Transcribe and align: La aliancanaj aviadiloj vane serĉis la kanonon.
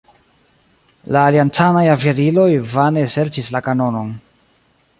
La 1.15 1.25
aliancanaj 1.31 1.83
aviadiloj 1.95 2.47
vane 2.71 3.05
serĉis 3.17 3.51
la 3.57 3.63
kanonon. 3.69 4.13